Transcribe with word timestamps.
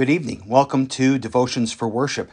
Good 0.00 0.08
evening. 0.08 0.44
Welcome 0.46 0.86
to 0.86 1.18
Devotions 1.18 1.74
for 1.74 1.86
Worship. 1.86 2.32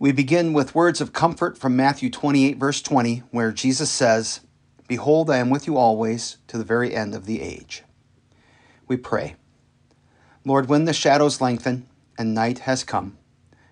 We 0.00 0.10
begin 0.10 0.52
with 0.52 0.74
words 0.74 1.00
of 1.00 1.12
comfort 1.12 1.56
from 1.56 1.76
Matthew 1.76 2.10
28, 2.10 2.56
verse 2.56 2.82
20, 2.82 3.18
where 3.30 3.52
Jesus 3.52 3.88
says, 3.88 4.40
Behold, 4.88 5.30
I 5.30 5.36
am 5.36 5.48
with 5.48 5.68
you 5.68 5.76
always 5.76 6.38
to 6.48 6.58
the 6.58 6.64
very 6.64 6.92
end 6.92 7.14
of 7.14 7.24
the 7.24 7.40
age. 7.40 7.84
We 8.88 8.96
pray. 8.96 9.36
Lord, 10.44 10.68
when 10.68 10.86
the 10.86 10.92
shadows 10.92 11.40
lengthen 11.40 11.86
and 12.18 12.34
night 12.34 12.58
has 12.58 12.82
come, 12.82 13.16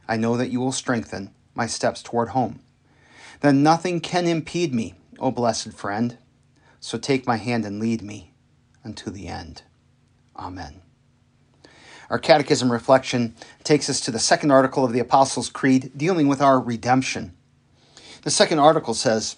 I 0.07 0.17
know 0.17 0.37
that 0.37 0.51
you 0.53 0.61
will 0.61 0.71
strengthen 0.71 1.35
my 1.53 1.67
steps 1.67 2.01
toward 2.01 2.29
home. 2.29 2.61
Then 3.41 3.65
nothing 3.65 3.99
can 3.99 4.29
impede 4.29 4.73
me, 4.73 4.95
O 5.19 5.33
blessed 5.33 5.73
friend. 5.73 6.17
So 6.79 6.97
take 6.97 7.27
my 7.27 7.39
hand 7.39 7.65
and 7.65 7.81
lead 7.81 8.03
me 8.03 8.35
unto 8.85 9.11
the 9.11 9.27
end. 9.27 9.63
Amen. 10.37 10.83
Our 12.11 12.19
catechism 12.19 12.71
reflection 12.71 13.35
takes 13.63 13.89
us 13.89 14.01
to 14.03 14.11
the 14.11 14.19
second 14.19 14.51
article 14.51 14.85
of 14.85 14.93
the 14.93 15.01
Apostles' 15.01 15.49
Creed 15.49 15.93
dealing 15.97 16.29
with 16.29 16.41
our 16.41 16.61
redemption. 16.61 17.35
The 18.23 18.31
second 18.31 18.59
article 18.59 18.95
says, 18.95 19.37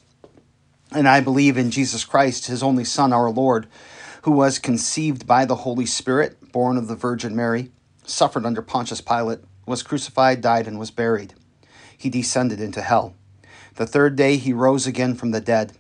And 0.92 1.08
I 1.08 1.20
believe 1.20 1.56
in 1.56 1.70
Jesus 1.70 2.04
Christ, 2.04 2.46
his 2.46 2.62
only 2.62 2.84
Son, 2.84 3.12
our 3.12 3.30
Lord, 3.30 3.66
who 4.22 4.32
was 4.32 4.58
conceived 4.58 5.26
by 5.26 5.44
the 5.44 5.56
Holy 5.56 5.86
Spirit, 5.86 6.52
born 6.52 6.76
of 6.76 6.88
the 6.88 6.96
Virgin 6.96 7.36
Mary, 7.36 7.70
suffered 8.04 8.44
under 8.46 8.62
Pontius 8.62 9.00
Pilate, 9.00 9.40
was 9.66 9.82
crucified, 9.82 10.40
died, 10.40 10.66
and 10.66 10.78
was 10.78 10.90
buried. 10.90 11.34
He 11.96 12.10
descended 12.10 12.60
into 12.60 12.82
hell. 12.82 13.14
The 13.76 13.86
third 13.86 14.16
day 14.16 14.36
he 14.36 14.52
rose 14.52 14.86
again 14.86 15.14
from 15.14 15.32
the 15.32 15.40
dead. 15.40 15.72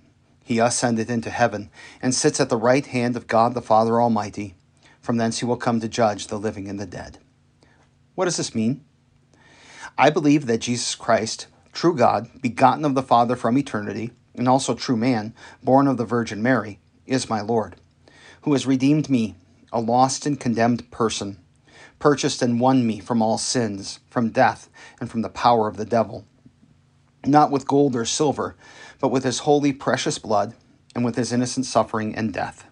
He 0.44 0.58
ascended 0.58 1.10
into 1.10 1.30
heaven, 1.30 1.70
and 2.00 2.14
sits 2.14 2.40
at 2.40 2.48
the 2.48 2.56
right 2.56 2.86
hand 2.86 3.16
of 3.16 3.26
God 3.26 3.54
the 3.54 3.62
Father 3.62 4.00
Almighty. 4.00 4.54
From 5.06 5.18
thence 5.18 5.38
he 5.38 5.44
will 5.44 5.56
come 5.56 5.78
to 5.78 5.88
judge 5.88 6.26
the 6.26 6.36
living 6.36 6.66
and 6.66 6.80
the 6.80 6.84
dead. 6.84 7.18
What 8.16 8.24
does 8.24 8.38
this 8.38 8.56
mean? 8.56 8.84
I 9.96 10.10
believe 10.10 10.46
that 10.46 10.62
Jesus 10.62 10.96
Christ, 10.96 11.46
true 11.72 11.94
God, 11.94 12.28
begotten 12.42 12.84
of 12.84 12.96
the 12.96 13.04
Father 13.04 13.36
from 13.36 13.56
eternity, 13.56 14.10
and 14.34 14.48
also 14.48 14.74
true 14.74 14.96
man, 14.96 15.32
born 15.62 15.86
of 15.86 15.96
the 15.96 16.04
Virgin 16.04 16.42
Mary, 16.42 16.80
is 17.06 17.30
my 17.30 17.40
Lord, 17.40 17.76
who 18.40 18.52
has 18.52 18.66
redeemed 18.66 19.08
me, 19.08 19.36
a 19.72 19.80
lost 19.80 20.26
and 20.26 20.40
condemned 20.40 20.90
person, 20.90 21.38
purchased 22.00 22.42
and 22.42 22.58
won 22.58 22.84
me 22.84 22.98
from 22.98 23.22
all 23.22 23.38
sins, 23.38 24.00
from 24.10 24.30
death, 24.30 24.68
and 24.98 25.08
from 25.08 25.22
the 25.22 25.28
power 25.28 25.68
of 25.68 25.76
the 25.76 25.84
devil. 25.84 26.26
Not 27.24 27.52
with 27.52 27.68
gold 27.68 27.94
or 27.94 28.06
silver, 28.06 28.56
but 29.00 29.12
with 29.12 29.22
his 29.22 29.38
holy, 29.38 29.72
precious 29.72 30.18
blood, 30.18 30.56
and 30.96 31.04
with 31.04 31.14
his 31.14 31.32
innocent 31.32 31.64
suffering 31.64 32.12
and 32.16 32.34
death, 32.34 32.66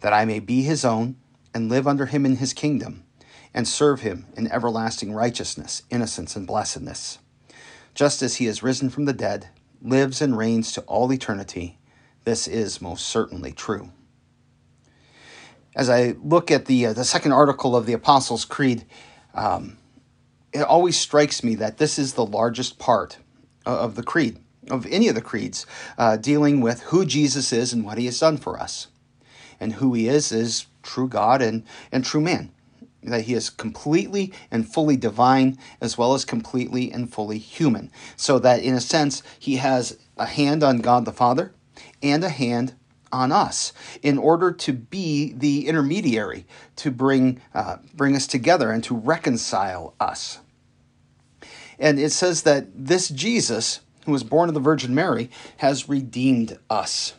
that 0.00 0.12
I 0.12 0.24
may 0.24 0.40
be 0.40 0.62
his 0.62 0.84
own 0.84 1.14
and 1.54 1.68
live 1.68 1.86
under 1.86 2.06
him 2.06 2.24
in 2.24 2.36
his 2.36 2.52
kingdom, 2.52 3.04
and 3.52 3.66
serve 3.66 4.00
him 4.00 4.26
in 4.36 4.50
everlasting 4.50 5.12
righteousness, 5.12 5.82
innocence, 5.90 6.36
and 6.36 6.46
blessedness. 6.46 7.18
Just 7.94 8.22
as 8.22 8.36
he 8.36 8.46
has 8.46 8.62
risen 8.62 8.90
from 8.90 9.04
the 9.04 9.12
dead, 9.12 9.48
lives 9.82 10.22
and 10.22 10.36
reigns 10.36 10.72
to 10.72 10.80
all 10.82 11.12
eternity, 11.12 11.78
this 12.24 12.46
is 12.46 12.80
most 12.80 13.08
certainly 13.08 13.52
true. 13.52 13.90
As 15.74 15.88
I 15.88 16.14
look 16.22 16.50
at 16.50 16.66
the, 16.66 16.86
uh, 16.86 16.92
the 16.92 17.04
second 17.04 17.32
article 17.32 17.76
of 17.76 17.86
the 17.86 17.92
Apostles' 17.92 18.44
Creed, 18.44 18.84
um, 19.34 19.78
it 20.52 20.62
always 20.62 20.98
strikes 20.98 21.44
me 21.44 21.54
that 21.56 21.78
this 21.78 21.98
is 21.98 22.14
the 22.14 22.26
largest 22.26 22.78
part 22.78 23.18
of 23.64 23.94
the 23.94 24.02
creed, 24.02 24.38
of 24.68 24.86
any 24.86 25.08
of 25.08 25.14
the 25.14 25.20
creeds, 25.20 25.66
uh, 25.96 26.16
dealing 26.16 26.60
with 26.60 26.82
who 26.82 27.04
Jesus 27.04 27.52
is 27.52 27.72
and 27.72 27.84
what 27.84 27.98
he 27.98 28.06
has 28.06 28.18
done 28.18 28.36
for 28.36 28.58
us. 28.58 28.88
And 29.60 29.74
who 29.74 29.94
he 29.94 30.08
is 30.08 30.32
is 30.32 30.66
true 30.82 31.08
God 31.08 31.42
and, 31.42 31.64
and 31.92 32.04
true 32.04 32.20
man. 32.20 32.50
That 33.02 33.22
he 33.22 33.34
is 33.34 33.48
completely 33.48 34.32
and 34.50 34.70
fully 34.70 34.96
divine 34.96 35.58
as 35.80 35.96
well 35.96 36.12
as 36.12 36.24
completely 36.24 36.92
and 36.92 37.12
fully 37.12 37.38
human. 37.38 37.90
So 38.16 38.38
that 38.40 38.62
in 38.62 38.74
a 38.74 38.80
sense, 38.80 39.22
he 39.38 39.56
has 39.56 39.98
a 40.18 40.26
hand 40.26 40.62
on 40.62 40.78
God 40.78 41.06
the 41.06 41.12
Father 41.12 41.54
and 42.02 42.22
a 42.22 42.28
hand 42.28 42.74
on 43.12 43.32
us 43.32 43.72
in 44.02 44.18
order 44.18 44.52
to 44.52 44.72
be 44.72 45.32
the 45.32 45.66
intermediary 45.66 46.46
to 46.76 46.90
bring, 46.90 47.40
uh, 47.54 47.76
bring 47.94 48.14
us 48.14 48.26
together 48.26 48.70
and 48.70 48.84
to 48.84 48.94
reconcile 48.94 49.94
us. 49.98 50.38
And 51.78 51.98
it 51.98 52.12
says 52.12 52.42
that 52.42 52.66
this 52.74 53.08
Jesus, 53.08 53.80
who 54.04 54.12
was 54.12 54.22
born 54.22 54.48
of 54.48 54.54
the 54.54 54.60
Virgin 54.60 54.94
Mary, 54.94 55.30
has 55.58 55.88
redeemed 55.88 56.58
us. 56.68 57.14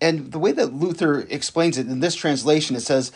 And 0.00 0.30
the 0.32 0.38
way 0.38 0.52
that 0.52 0.72
Luther 0.72 1.20
explains 1.28 1.76
it 1.76 1.88
in 1.88 2.00
this 2.00 2.14
translation, 2.14 2.76
it 2.76 2.80
says, 2.80 3.10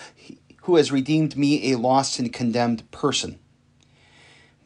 Who 0.62 0.76
has 0.76 0.90
redeemed 0.90 1.36
me, 1.36 1.72
a 1.72 1.78
lost 1.78 2.18
and 2.18 2.32
condemned 2.32 2.90
person. 2.90 3.38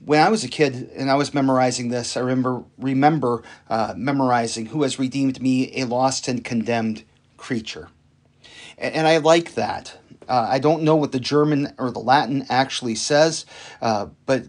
When 0.05 0.23
I 0.23 0.29
was 0.29 0.45
a 0.45 0.49
kid 0.49 0.91
and 0.95 1.11
I 1.11 1.15
was 1.15 1.35
memorizing 1.35 1.89
this, 1.89 2.17
I 2.17 2.21
remember 2.21 2.65
remember 2.79 3.43
uh, 3.69 3.95
memorizing 3.97 4.67
who 4.67 4.83
has 4.83 4.99
redeemed 4.99 5.43
me, 5.43 5.73
a 5.81 5.85
lost 5.85 6.29
and 6.29 6.45
condemned 6.45 7.03
creature. 7.37 7.89
And, 8.79 8.95
and 8.95 9.07
I 9.07 9.19
like 9.19 9.55
that. 9.55 9.99
Uh, 10.29 10.47
I 10.49 10.59
don't 10.59 10.83
know 10.83 10.97
what 10.97 11.13
the 11.13 11.21
German 11.21 11.75
or 11.79 11.91
the 11.91 12.01
Latin 12.01 12.47
actually 12.49 12.95
says, 12.95 13.47
uh, 13.81 14.07
but 14.27 14.45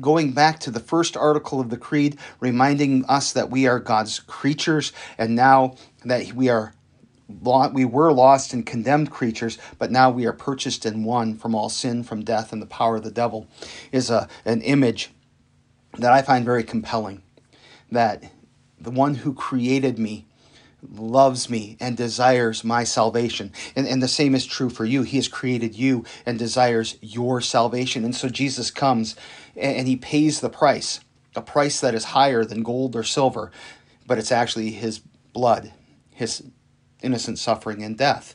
going 0.00 0.32
back 0.32 0.58
to 0.60 0.70
the 0.70 0.80
first 0.80 1.16
article 1.16 1.60
of 1.60 1.70
the 1.70 1.76
Creed, 1.76 2.18
reminding 2.40 3.04
us 3.06 3.32
that 3.32 3.50
we 3.50 3.66
are 3.66 3.78
God's 3.78 4.20
creatures, 4.20 4.92
and 5.18 5.34
now 5.34 5.76
that 6.04 6.32
we 6.32 6.48
are 6.48 6.74
we 7.28 7.84
were 7.84 8.12
lost 8.12 8.52
and 8.52 8.66
condemned 8.66 9.10
creatures, 9.10 9.58
but 9.78 9.90
now 9.90 10.10
we 10.10 10.26
are 10.26 10.32
purchased 10.32 10.84
and 10.84 11.04
won 11.04 11.36
from 11.36 11.54
all 11.54 11.68
sin, 11.68 12.02
from 12.02 12.24
death, 12.24 12.52
and 12.52 12.60
the 12.60 12.66
power 12.66 12.96
of 12.96 13.04
the 13.04 13.10
devil, 13.10 13.46
is 13.90 14.10
a, 14.10 14.28
an 14.44 14.60
image 14.62 15.10
that 15.98 16.12
I 16.12 16.22
find 16.22 16.44
very 16.44 16.64
compelling. 16.64 17.22
That 17.90 18.32
the 18.80 18.90
one 18.90 19.16
who 19.16 19.34
created 19.34 19.98
me 19.98 20.26
loves 20.90 21.48
me 21.48 21.76
and 21.78 21.96
desires 21.96 22.64
my 22.64 22.84
salvation. 22.84 23.52
And, 23.76 23.86
and 23.86 24.02
the 24.02 24.08
same 24.08 24.34
is 24.34 24.44
true 24.44 24.70
for 24.70 24.84
you. 24.84 25.02
He 25.02 25.16
has 25.16 25.28
created 25.28 25.76
you 25.76 26.04
and 26.26 26.38
desires 26.38 26.98
your 27.00 27.40
salvation. 27.40 28.04
And 28.04 28.14
so 28.14 28.28
Jesus 28.28 28.70
comes 28.70 29.14
and, 29.54 29.76
and 29.76 29.88
he 29.88 29.96
pays 29.96 30.40
the 30.40 30.50
price, 30.50 31.00
a 31.36 31.42
price 31.42 31.80
that 31.80 31.94
is 31.94 32.04
higher 32.04 32.44
than 32.44 32.62
gold 32.62 32.96
or 32.96 33.04
silver, 33.04 33.52
but 34.06 34.18
it's 34.18 34.32
actually 34.32 34.72
his 34.72 34.98
blood, 35.32 35.72
his 36.10 36.42
innocent 37.02 37.38
suffering 37.38 37.82
and 37.82 37.96
death. 37.96 38.34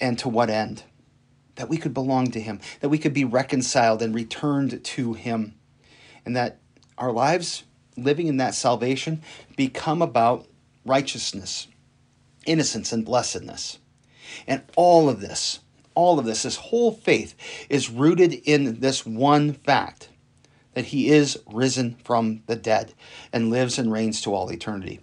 And 0.00 0.18
to 0.18 0.28
what 0.28 0.50
end? 0.50 0.84
That 1.56 1.68
we 1.68 1.76
could 1.76 1.94
belong 1.94 2.30
to 2.30 2.40
Him, 2.40 2.60
that 2.80 2.88
we 2.88 2.98
could 2.98 3.12
be 3.12 3.24
reconciled 3.24 4.02
and 4.02 4.14
returned 4.14 4.82
to 4.82 5.12
Him, 5.12 5.54
and 6.24 6.34
that 6.34 6.58
our 6.96 7.12
lives 7.12 7.64
living 7.96 8.26
in 8.26 8.38
that 8.38 8.54
salvation 8.54 9.22
become 9.56 10.00
about 10.00 10.46
righteousness, 10.84 11.68
innocence, 12.46 12.92
and 12.92 13.04
blessedness. 13.04 13.78
And 14.46 14.62
all 14.76 15.08
of 15.08 15.20
this, 15.20 15.60
all 15.94 16.18
of 16.18 16.24
this, 16.24 16.44
this 16.44 16.56
whole 16.56 16.92
faith 16.92 17.34
is 17.68 17.90
rooted 17.90 18.32
in 18.32 18.80
this 18.80 19.04
one 19.04 19.52
fact 19.52 20.08
that 20.74 20.86
He 20.86 21.10
is 21.10 21.38
risen 21.46 21.96
from 22.02 22.42
the 22.46 22.56
dead 22.56 22.94
and 23.32 23.50
lives 23.50 23.78
and 23.78 23.92
reigns 23.92 24.22
to 24.22 24.34
all 24.34 24.50
eternity 24.50 25.00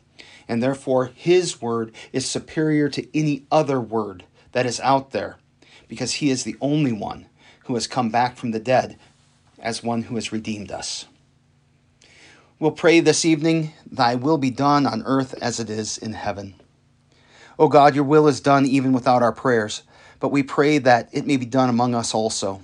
and 0.50 0.62
therefore 0.62 1.12
his 1.16 1.62
word 1.62 1.94
is 2.12 2.26
superior 2.26 2.90
to 2.90 3.18
any 3.18 3.46
other 3.52 3.80
word 3.80 4.26
that 4.52 4.66
is 4.66 4.80
out 4.82 5.12
there, 5.12 5.38
because 5.88 6.16
he 6.16 6.32
is 6.32 6.44
the 6.44 6.58
only 6.60 6.92
one 6.92 7.28
who 7.66 7.76
has 7.76 7.88
come 7.88 8.10
back 8.10 8.36
from 8.36 8.50
the 8.52 8.60
dead 8.60 8.98
as 9.60 9.84
one 9.84 10.02
who 10.04 10.16
has 10.16 10.32
redeemed 10.32 10.72
us. 10.72 11.06
We'll 12.60 12.72
pray 12.72 13.00
this 13.00 13.24
evening, 13.24 13.72
Thy 13.90 14.16
will 14.16 14.40
be 14.40 14.50
done 14.50 14.86
on 14.86 15.04
earth 15.06 15.36
as 15.42 15.60
it 15.60 15.70
is 15.70 15.98
in 15.98 16.14
heaven. 16.14 16.56
O 17.58 17.68
God, 17.68 17.94
your 17.94 18.04
will 18.04 18.28
is 18.28 18.42
done 18.42 18.66
even 18.66 18.92
without 18.92 19.22
our 19.22 19.31
prayers, 19.31 19.84
but 20.20 20.31
we 20.31 20.44
pray 20.44 20.80
that 20.80 21.10
it 21.12 21.28
may 21.28 21.38
be 21.38 21.46
done 21.46 21.70
among 21.70 21.94
us 21.94 22.14
also. 22.14 22.62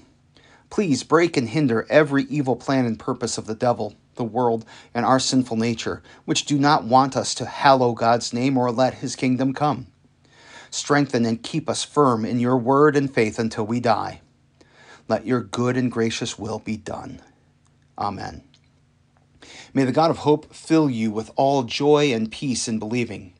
Please 0.69 1.03
break 1.03 1.37
and 1.37 1.49
hinder 1.49 1.85
every 1.89 2.23
evil 2.23 2.55
plan 2.55 2.85
and 2.85 2.97
purpose 2.97 3.37
of 3.37 3.45
the 3.45 3.55
devil 3.55 3.95
the 4.15 4.23
world, 4.23 4.65
and 4.93 5.05
our 5.05 5.19
sinful 5.19 5.57
nature, 5.57 6.01
which 6.25 6.45
do 6.45 6.57
not 6.57 6.83
want 6.83 7.15
us 7.15 7.35
to 7.35 7.45
hallow 7.45 7.93
God's 7.93 8.33
name 8.33 8.57
or 8.57 8.71
let 8.71 8.95
his 8.95 9.15
kingdom 9.15 9.53
come. 9.53 9.87
Strengthen 10.69 11.25
and 11.25 11.41
keep 11.41 11.69
us 11.69 11.83
firm 11.83 12.25
in 12.25 12.39
your 12.39 12.57
word 12.57 12.95
and 12.95 13.13
faith 13.13 13.39
until 13.39 13.65
we 13.65 13.79
die. 13.79 14.21
Let 15.07 15.25
your 15.25 15.41
good 15.41 15.77
and 15.77 15.91
gracious 15.91 16.37
will 16.37 16.59
be 16.59 16.77
done. 16.77 17.21
Amen. 17.97 18.43
May 19.73 19.83
the 19.83 19.91
God 19.91 20.09
of 20.09 20.19
hope 20.19 20.53
fill 20.53 20.89
you 20.89 21.11
with 21.11 21.31
all 21.35 21.63
joy 21.63 22.13
and 22.13 22.31
peace 22.31 22.67
in 22.67 22.79
believing, 22.79 23.33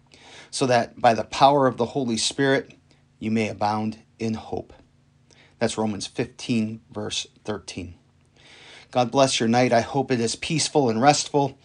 so 0.52 0.66
that 0.66 1.00
by 1.00 1.14
the 1.14 1.24
power 1.24 1.68
of 1.68 1.78
the 1.78 1.88
Holy 1.88 2.18
Spirit 2.18 2.74
you 3.20 3.32
may 3.32 3.50
abound 3.50 4.00
in 4.20 4.36
hope. 4.36 4.74
That's 5.60 5.78
Romans 5.78 6.08
15, 6.08 6.82
verse 6.92 7.28
13. 7.44 7.96
God 8.92 9.12
bless 9.12 9.40
your 9.40 9.50
night. 9.50 9.74
I 9.74 9.82
hope 9.82 10.12
it 10.12 10.20
is 10.20 10.36
peaceful 10.36 10.90
and 10.90 11.02
restful. 11.02 11.58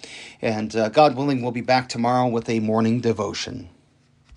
And 0.42 0.74
uh, 0.74 0.88
God 0.88 1.16
willing, 1.16 1.42
we'll 1.42 1.52
be 1.52 1.60
back 1.60 1.88
tomorrow 1.88 2.28
with 2.28 2.48
a 2.48 2.60
morning 2.60 3.00
devotion. 3.00 3.68